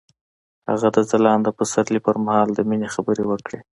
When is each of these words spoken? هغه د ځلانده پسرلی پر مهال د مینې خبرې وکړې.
هغه 0.69 0.87
د 0.95 0.97
ځلانده 1.11 1.51
پسرلی 1.57 1.99
پر 2.05 2.15
مهال 2.25 2.49
د 2.53 2.59
مینې 2.69 2.87
خبرې 2.95 3.23
وکړې. 3.27 3.59